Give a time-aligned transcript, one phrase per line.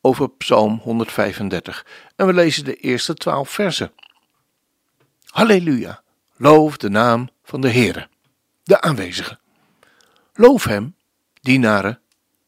[0.00, 3.92] over Psalm 135 en we lezen de eerste twaalf versen.
[5.24, 6.02] Halleluja,
[6.36, 8.08] loof de naam van de Heere,
[8.62, 9.38] de aanwezige.
[10.34, 10.94] Loof hem,
[11.40, 12.00] dienaren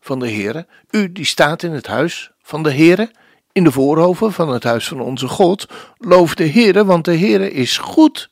[0.00, 3.10] van de Heere, u die staat in het huis van de Heere,
[3.52, 5.66] in de voorhoven van het huis van onze God.
[5.98, 8.30] Loof de Heere, want de Heere is goed.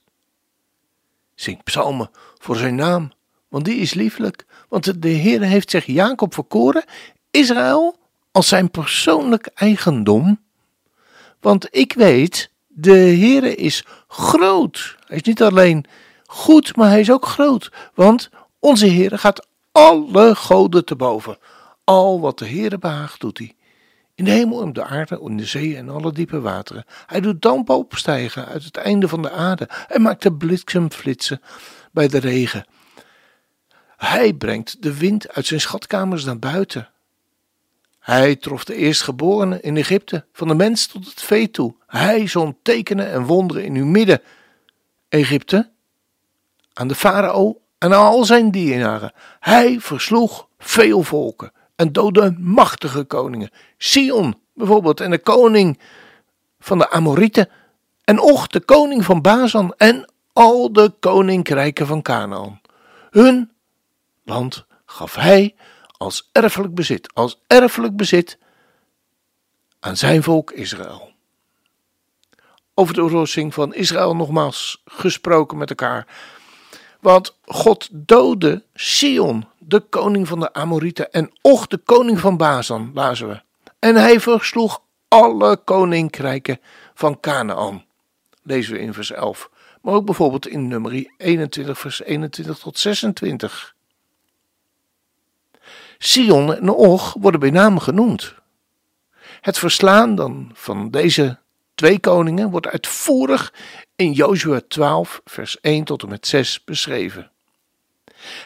[1.34, 3.12] Zing psalmen voor zijn naam,
[3.48, 4.46] want die is lieflijk.
[4.68, 6.84] Want de Heere heeft zich Jacob verkoren,
[7.30, 7.98] Israël
[8.34, 10.40] als zijn persoonlijk eigendom.
[11.40, 14.96] Want ik weet, de Heere is groot.
[15.06, 15.84] Hij is niet alleen
[16.26, 17.72] goed, maar hij is ook groot.
[17.94, 21.38] Want onze Heere gaat alle goden te boven.
[21.84, 23.54] Al wat de Heere behaagt, doet hij.
[24.14, 26.84] In de hemel en de aarde, in de zee en alle diepe wateren.
[27.06, 29.68] Hij doet dampen opstijgen uit het einde van de aarde.
[29.68, 31.40] Hij maakt de bliksem flitsen
[31.92, 32.66] bij de regen.
[33.96, 36.88] Hij brengt de wind uit zijn schatkamers naar buiten.
[38.04, 41.74] Hij trof de eerstgeborenen in Egypte, van de mens tot het vee toe.
[41.86, 44.22] Hij zond tekenen en wonderen in uw midden.
[45.08, 45.70] Egypte,
[46.72, 49.12] aan de farao en aan al zijn dienaren.
[49.40, 53.50] Hij versloeg veel volken en doodde machtige koningen.
[53.76, 55.78] Sion bijvoorbeeld en de koning
[56.58, 57.48] van de Amorieten.
[58.04, 62.60] En Och, de koning van Bazan en al de koninkrijken van Canaan.
[63.10, 63.50] Hun
[64.24, 65.54] land gaf hij
[66.04, 68.38] als erfelijk bezit, als erfelijk bezit
[69.80, 71.12] aan zijn volk Israël.
[72.74, 76.06] Over de oorloging van Israël nogmaals gesproken met elkaar.
[77.00, 82.90] Want God doodde Sion, de koning van de Amorieten, en Och, de koning van Bazan,
[82.94, 83.42] lazen we.
[83.78, 86.60] En hij versloeg alle koninkrijken
[86.94, 87.84] van Canaan.
[88.42, 89.50] Lezen we in vers 11.
[89.82, 93.73] Maar ook bijvoorbeeld in nummer 21, vers 21 tot 26.
[95.98, 98.34] Sion en Og worden bij naam genoemd.
[99.40, 101.38] Het verslaan dan van deze
[101.74, 103.52] twee koningen wordt uitvoerig
[103.96, 107.30] in Jozua 12, vers 1 tot en met 6 beschreven.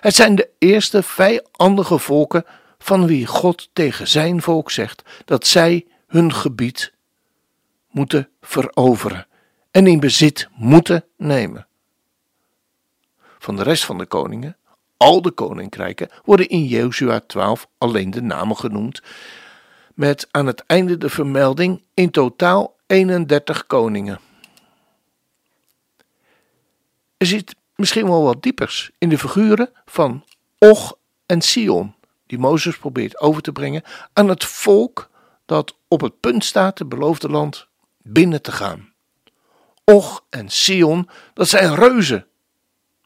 [0.01, 2.45] Het zijn de eerste vijandige volken
[2.79, 6.93] van wie God tegen zijn volk zegt dat zij hun gebied
[7.91, 9.27] moeten veroveren
[9.71, 11.67] en in bezit moeten nemen.
[13.39, 14.57] Van de rest van de koningen
[14.99, 19.03] al de koninkrijken worden in Jozua 12 alleen de namen genoemd,
[19.95, 24.21] met aan het einde de vermelding in totaal 31 koningen.
[27.17, 30.25] Er zit misschien wel wat diepers in de figuren van
[30.59, 31.95] Och en Sion,
[32.27, 33.83] die Mozes probeert over te brengen
[34.13, 35.11] aan het volk
[35.47, 37.67] dat op het punt staat het beloofde land
[38.03, 38.93] binnen te gaan.
[39.85, 42.27] Och en Sion, dat zijn reuzen.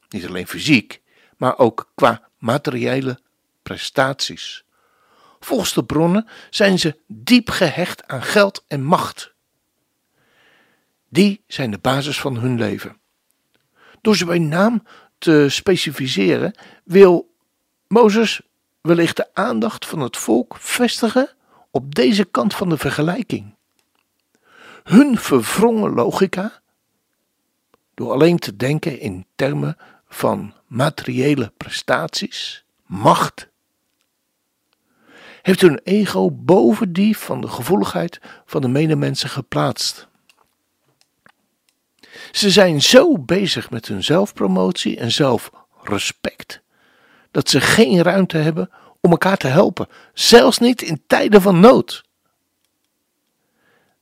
[0.09, 1.01] Niet alleen fysiek,
[1.37, 3.19] maar ook qua materiële
[3.63, 4.63] prestaties.
[5.39, 9.33] Volgens de bronnen zijn ze diep gehecht aan geld en macht.
[11.09, 12.97] Die zijn de basis van hun leven.
[14.01, 14.83] Door ze bij naam
[15.17, 17.33] te specificeren, wil
[17.87, 18.41] Mozes
[18.81, 21.29] wellicht de aandacht van het volk vestigen
[21.71, 23.55] op deze kant van de vergelijking.
[24.83, 26.61] Hun verwrongen logica,
[27.93, 29.77] door alleen te denken in termen
[30.13, 33.49] van materiële prestaties, macht,
[35.41, 40.07] heeft hun ego boven die van de gevoeligheid van de medemensen geplaatst.
[42.31, 46.61] Ze zijn zo bezig met hun zelfpromotie en zelfrespect
[47.31, 48.69] dat ze geen ruimte hebben
[49.01, 52.03] om elkaar te helpen, zelfs niet in tijden van nood.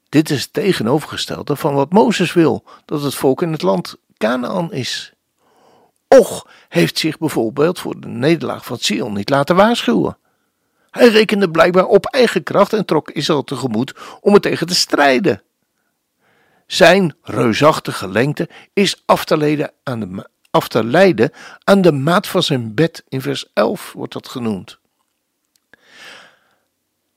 [0.10, 4.74] Dit is het tegenovergestelde van wat Mozes wil dat het volk in het land Canaan
[4.74, 5.14] is.
[6.18, 10.18] Och heeft zich bijvoorbeeld voor de nederlaag van Sion niet laten waarschuwen.
[10.90, 15.42] Hij rekende blijkbaar op eigen kracht en trok Israël tegemoet om het tegen te strijden.
[16.68, 21.31] Zijn reusachtige lengte is af te, leiden aan de, af te leiden
[21.63, 23.04] aan de maat van zijn bed.
[23.07, 24.80] In vers 11 wordt dat genoemd.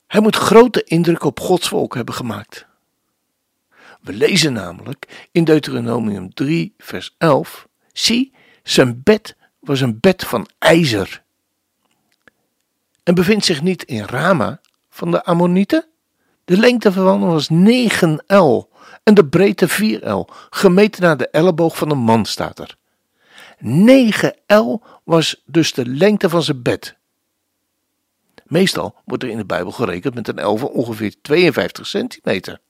[0.07, 2.67] Hij moet grote indruk op Gods volk hebben gemaakt.
[4.01, 8.33] We lezen namelijk in Deuteronomium 3, vers 11: Zie,
[8.65, 11.23] zijn bed was een bed van ijzer.
[13.03, 15.87] En bevindt zich niet in Rama van de Ammonieten,
[16.45, 18.69] De lengte van was 9 L
[19.03, 22.77] en de breedte 4 L, gemeten naar de elleboog van een man staat er.
[23.59, 26.97] 9 L was dus de lengte van zijn bed.
[28.45, 32.61] Meestal wordt er in de Bijbel gerekend met een L van ongeveer 52 centimeter.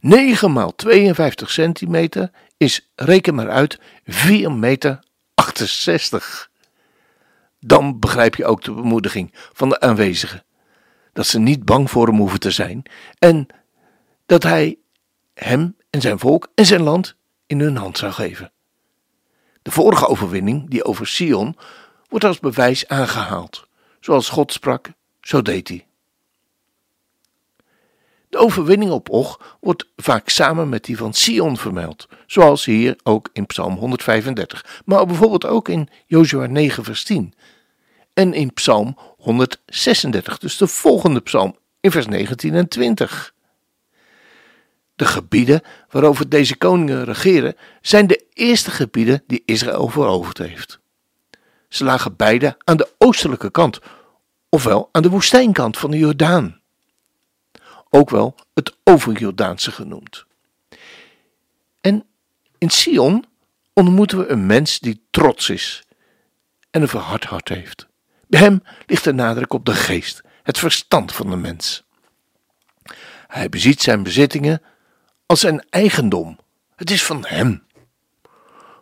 [0.00, 2.30] 9 maal 52 centimeter
[2.64, 4.98] is, reken maar uit, 4 meter
[5.34, 6.50] 68.
[7.60, 10.44] Dan begrijp je ook de bemoediging van de aanwezigen.
[11.12, 12.82] Dat ze niet bang voor hem hoeven te zijn
[13.18, 13.46] en
[14.26, 14.78] dat hij
[15.34, 17.16] hem en zijn volk en zijn land
[17.46, 18.52] in hun hand zou geven.
[19.62, 21.56] De vorige overwinning, die over Sion,
[22.08, 23.68] wordt als bewijs aangehaald.
[24.00, 25.86] Zoals God sprak, zo deed hij.
[28.34, 33.28] De overwinning op Og wordt vaak samen met die van Sion vermeld, zoals hier ook
[33.32, 37.34] in Psalm 135, maar bijvoorbeeld ook in Jozua 9 vers 10
[38.14, 43.34] en in Psalm 136, dus de volgende psalm in vers 19 en 20.
[44.94, 45.60] De gebieden
[45.90, 50.78] waarover deze koningen regeren zijn de eerste gebieden die Israël veroverd heeft.
[51.68, 53.78] Ze lagen beide aan de oostelijke kant,
[54.48, 56.62] ofwel aan de woestijnkant van de Jordaan.
[57.94, 60.24] Ook wel het Overjordaanse genoemd.
[61.80, 62.06] En
[62.58, 63.24] in Sion
[63.72, 65.82] ontmoeten we een mens die trots is
[66.70, 67.86] en een verhard hart heeft.
[68.26, 71.84] Bij hem ligt de nadruk op de geest, het verstand van de mens.
[73.26, 74.62] Hij beziet zijn bezittingen
[75.26, 76.38] als zijn eigendom.
[76.76, 77.66] Het is van hem.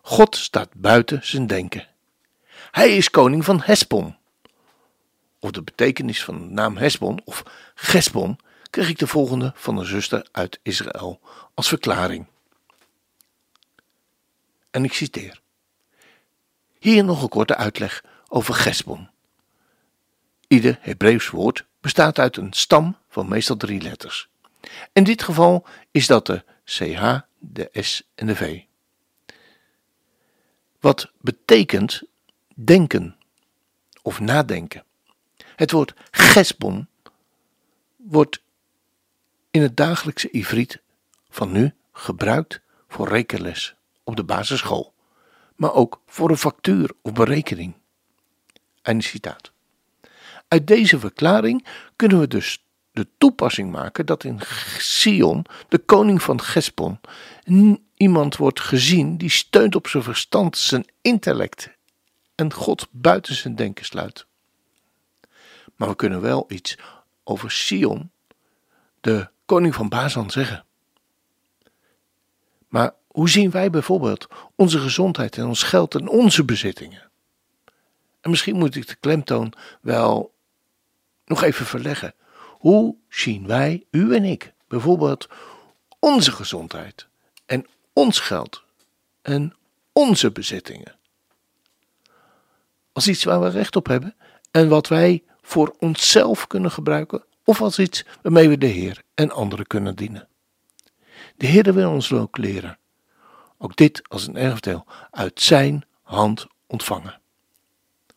[0.03, 1.89] God staat buiten zijn denken.
[2.71, 4.17] Hij is koning van Hesbon.
[5.39, 7.43] Of de betekenis van de naam Hesbon of
[7.75, 8.39] Gesbon
[8.73, 11.21] kreeg ik de volgende van een zuster uit Israël
[11.55, 12.27] als verklaring.
[14.71, 15.41] En ik citeer.
[16.79, 19.11] Hier nog een korte uitleg over Gesbon.
[20.49, 24.29] Ieder Hebreeuws woord bestaat uit een stam van meestal drie letters.
[24.93, 28.61] In dit geval is dat de CH, de S en de V.
[30.81, 32.03] Wat betekent
[32.55, 33.17] denken
[34.03, 34.85] of nadenken.
[35.57, 36.89] Het woord gesbon
[37.97, 38.42] wordt
[39.53, 40.83] in het dagelijkse Ivriet
[41.29, 44.95] van nu gebruikt voor rekenles op de basisschool,
[45.57, 47.75] maar ook voor een factuur of berekening.
[48.83, 49.53] Einde citaat.
[50.49, 51.67] Uit deze verklaring
[51.97, 54.41] kunnen we dus de toepassing maken dat in
[54.79, 57.01] Sion, de koning van Gespon,
[57.97, 61.71] iemand wordt gezien die steunt op zijn verstand, zijn intellect
[62.35, 64.27] en God buiten zijn denken sluit.
[65.77, 66.79] Maar we kunnen wel iets
[67.25, 68.11] over Sion,
[69.01, 70.65] de koning van Bazan, zeggen.
[72.69, 77.11] Maar hoe zien wij bijvoorbeeld onze gezondheid en ons geld en onze bezittingen?
[78.21, 80.35] En misschien moet ik de klemtoon wel
[81.25, 82.15] nog even verleggen.
[82.59, 85.29] Hoe zien wij, u en ik, bijvoorbeeld
[85.99, 87.07] onze gezondheid
[87.47, 88.63] en ons geld
[89.23, 89.57] en
[89.93, 90.97] onze bezittingen?
[92.93, 94.17] Als iets waar we recht op hebben
[94.51, 99.31] en wat wij voor onszelf kunnen gebruiken, of als iets waarmee we de Heer en
[99.31, 100.29] anderen kunnen dienen.
[101.37, 102.79] De Heer wil ons ook leren.
[103.59, 107.21] Ook dit als een erfdeel uit Zijn hand ontvangen.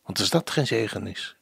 [0.04, 1.36] Want als dat geen zegen is,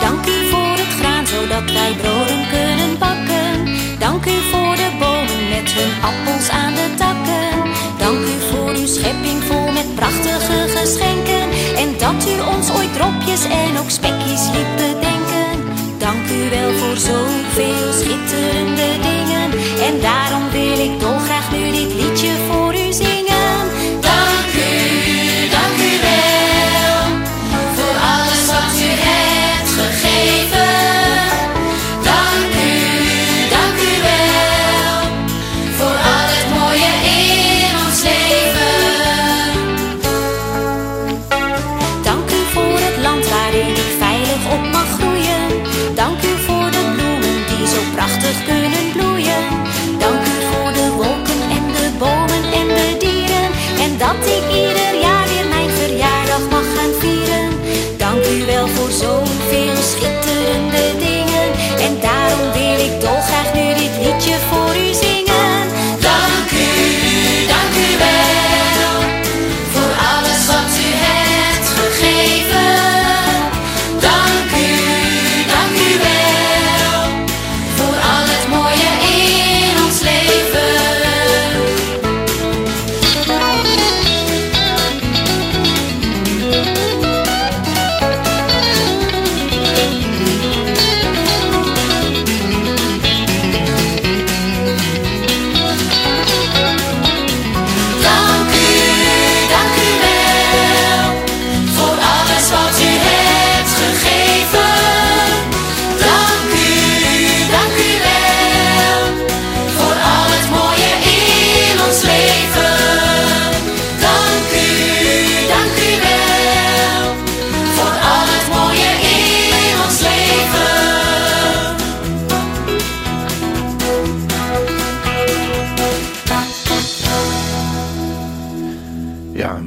[0.00, 3.66] Dank u voor het graan, zodat wij broden kunnen bakken.
[3.98, 7.13] Dank u voor de bomen met hun appels aan de takken.
[10.84, 11.42] Geschenken.
[11.76, 14.23] En dat u ons ooit dropjes en ook spekjes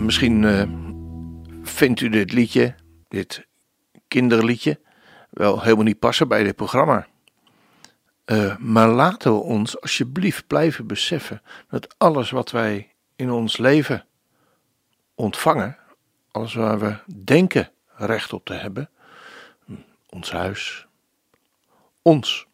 [0.07, 0.63] misschien uh,
[1.63, 2.75] vindt u dit liedje,
[3.07, 3.47] dit
[4.07, 4.79] kinderliedje,
[5.29, 7.07] wel helemaal niet passen bij dit programma.
[8.25, 14.05] Uh, maar laten we ons alsjeblieft blijven beseffen dat alles wat wij in ons leven
[15.15, 15.77] ontvangen,
[16.31, 18.89] alles waar we denken recht op te hebben,
[20.09, 20.87] ons huis,
[22.01, 22.47] ons,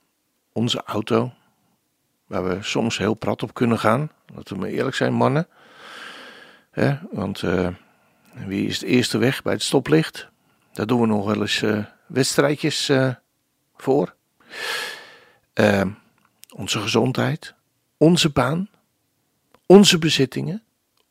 [0.54, 1.34] onze auto,
[2.28, 5.48] waar we soms heel prat op kunnen gaan, laten we maar eerlijk zijn, mannen.
[7.12, 7.68] Want uh,
[8.34, 10.28] wie is het eerste weg bij het stoplicht?
[10.72, 13.14] Daar doen we nog wel eens uh, wedstrijdjes uh,
[13.76, 14.16] voor.
[15.54, 15.90] Ehm,
[16.56, 17.54] onze gezondheid,
[17.98, 18.70] onze baan,
[19.66, 20.64] onze bezittingen,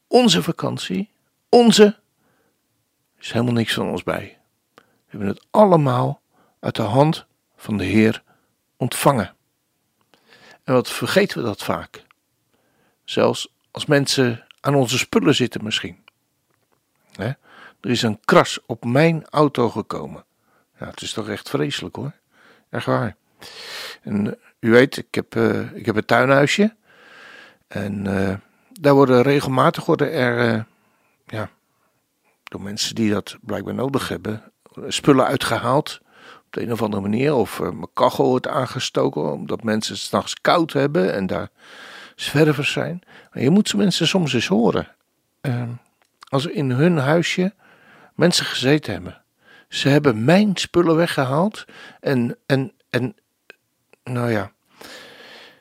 [0.07, 1.11] onze vakantie,
[1.49, 1.85] onze.
[1.85, 4.39] Er is helemaal niks van ons bij.
[4.75, 6.21] We hebben het allemaal
[6.61, 7.27] uit de hand
[7.57, 8.23] van de Heer
[8.77, 9.35] ontvangen.
[10.65, 12.07] En wat vergeten we dat vaak?
[13.05, 16.05] Zelfs als mensen aan onze spullen zitten misschien.
[17.83, 20.25] Er is een kras op mijn auto gekomen.
[20.79, 22.13] Ja, het is toch echt vreselijk hoor.
[22.71, 23.17] Echt waar.
[24.03, 26.75] En uh, u weet, ik heb, uh, ik heb een tuinhuisje.
[27.69, 28.35] En uh,
[28.73, 30.67] daar worden regelmatig worden er,
[31.27, 31.51] ja,
[32.45, 34.53] door mensen die dat blijkbaar nodig hebben,
[34.89, 36.01] spullen uitgehaald.
[36.47, 37.35] Op de een of andere manier.
[37.35, 41.51] Of mijn kachel wordt aangestoken omdat mensen het s'nachts koud hebben en daar
[42.17, 43.03] zwervers zijn.
[43.33, 44.89] Je moet mensen soms eens horen.
[46.29, 47.55] als er in hun huisje
[48.15, 49.23] mensen gezeten hebben.
[49.69, 51.65] Ze hebben mijn spullen weggehaald
[52.01, 53.15] en, en, en
[54.05, 54.53] nou ja,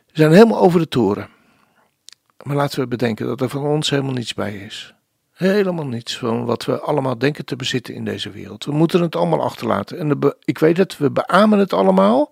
[0.05, 1.29] ze zijn helemaal over de toren.
[2.43, 4.93] Maar laten we bedenken dat er van ons helemaal niets bij is.
[5.31, 8.65] Helemaal niets van wat we allemaal denken te bezitten in deze wereld.
[8.65, 9.97] We moeten het allemaal achterlaten.
[9.97, 12.31] En ik weet het, we beamen het allemaal,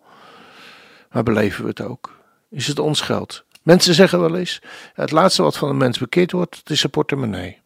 [1.12, 2.17] maar beleven we het ook?
[2.50, 3.46] Is het ons geld?
[3.62, 4.62] Mensen zeggen wel eens:
[4.94, 7.62] het laatste wat van een mens bekeerd wordt, is zijn portemonnee.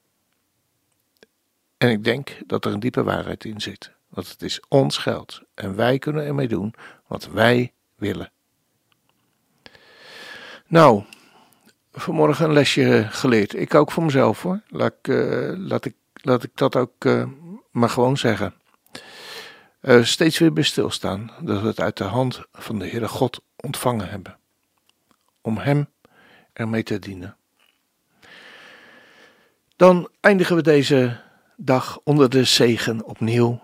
[1.77, 3.91] En ik denk dat er een diepe waarheid in zit.
[4.09, 6.73] Want het is ons geld en wij kunnen ermee doen
[7.07, 8.31] wat wij willen.
[10.67, 11.03] Nou,
[11.91, 13.55] vanmorgen een lesje geleerd.
[13.55, 14.61] Ik ook voor mezelf hoor.
[14.67, 17.25] Laat ik, uh, laat ik, laat ik dat ook uh,
[17.71, 18.53] maar gewoon zeggen.
[19.81, 23.41] Uh, steeds weer bij stilstaan dat we het uit de hand van de Heere God
[23.55, 24.37] ontvangen hebben.
[25.45, 25.87] Om Hem
[26.53, 27.35] ermee te dienen.
[29.75, 31.19] Dan eindigen we deze
[31.57, 33.61] dag onder de zegen opnieuw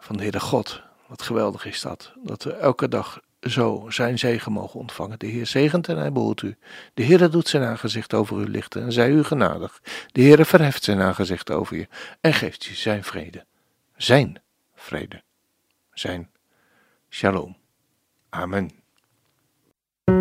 [0.00, 0.82] van de Heere God.
[1.06, 2.12] Wat geweldig is dat.
[2.22, 5.18] Dat we elke dag zo zijn zegen mogen ontvangen.
[5.18, 6.56] De Heer zegent en hij behoedt u.
[6.94, 9.80] De Heer doet zijn aangezicht over u lichten en zij u genadig.
[10.12, 11.88] De Heer verheft zijn aangezicht over je
[12.20, 13.44] en geeft je zijn vrede.
[13.96, 14.42] Zijn
[14.74, 15.22] vrede.
[15.92, 16.30] Zijn
[17.08, 17.56] shalom.
[18.28, 18.79] Amen.